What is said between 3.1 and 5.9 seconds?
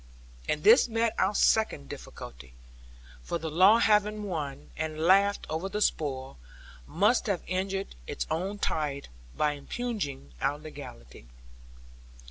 for the law having won and laughed over the